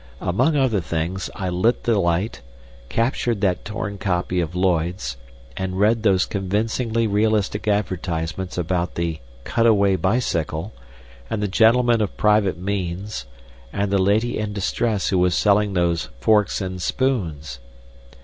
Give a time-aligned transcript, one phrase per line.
[0.19, 2.41] Among other things, I lit the light,
[2.89, 5.15] captured that torn copy of Lloyd's,
[5.55, 10.73] and read those convincingly realistic advertisements about the Cutaway bicycle,
[11.29, 13.27] and the gentleman of private means,
[13.71, 17.59] and the lady in distress who was selling those "forks and spoons."